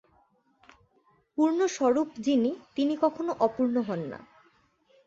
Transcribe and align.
পূর্ণস্বরূপ 1.37 2.09
যিনি, 2.19 2.51
তিনি 2.75 2.93
কখনও 3.01 3.33
অপূর্ণ 3.39 3.75
হন 3.81 4.01
না। 4.11 4.19